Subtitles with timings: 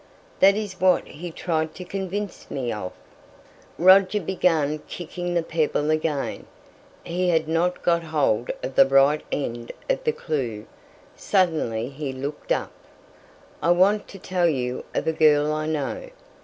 [0.39, 2.91] "That is what he tried to convince me of."
[3.77, 6.47] Roger began kicking the pebble again.
[7.03, 10.65] He had not got hold of the right end of the clue.
[11.15, 12.71] Suddenly he looked up.
[13.61, 16.09] "I want to tell you of a girl I know.